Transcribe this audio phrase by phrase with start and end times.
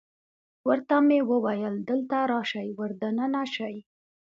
[0.67, 3.75] ورته مې وویل: دلته راشئ، ور دننه شئ.